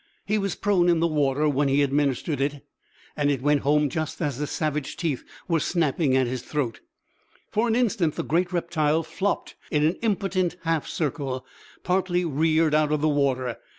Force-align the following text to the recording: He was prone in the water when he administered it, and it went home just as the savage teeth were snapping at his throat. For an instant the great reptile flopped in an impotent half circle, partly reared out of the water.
He 0.25 0.39
was 0.39 0.55
prone 0.55 0.89
in 0.89 0.99
the 0.99 1.05
water 1.05 1.47
when 1.47 1.67
he 1.67 1.83
administered 1.83 2.41
it, 2.41 2.65
and 3.15 3.29
it 3.29 3.43
went 3.43 3.61
home 3.61 3.87
just 3.87 4.19
as 4.19 4.39
the 4.39 4.47
savage 4.47 4.97
teeth 4.97 5.23
were 5.47 5.59
snapping 5.59 6.17
at 6.17 6.25
his 6.25 6.41
throat. 6.41 6.79
For 7.51 7.67
an 7.67 7.75
instant 7.75 8.15
the 8.15 8.23
great 8.23 8.51
reptile 8.51 9.03
flopped 9.03 9.53
in 9.69 9.85
an 9.85 9.97
impotent 10.01 10.57
half 10.63 10.87
circle, 10.87 11.45
partly 11.83 12.25
reared 12.25 12.73
out 12.73 12.91
of 12.91 13.01
the 13.01 13.09
water. 13.09 13.59